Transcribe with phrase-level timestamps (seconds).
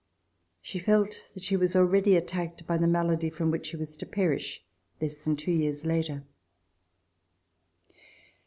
[0.63, 4.07] She felt that she was already attacked by the malady from which she was to
[4.07, 4.65] perish
[4.99, 6.23] less than two years later.